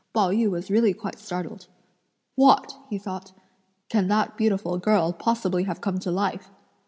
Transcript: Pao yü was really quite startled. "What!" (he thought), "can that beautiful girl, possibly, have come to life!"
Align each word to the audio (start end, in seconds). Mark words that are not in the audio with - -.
Pao 0.15 0.31
yü 0.31 0.49
was 0.49 0.71
really 0.71 0.95
quite 0.95 1.19
startled. 1.19 1.67
"What!" 2.33 2.75
(he 2.89 2.97
thought), 2.97 3.33
"can 3.87 4.07
that 4.07 4.35
beautiful 4.35 4.79
girl, 4.79 5.13
possibly, 5.13 5.65
have 5.65 5.79
come 5.79 5.99
to 5.99 6.09
life!" 6.09 6.49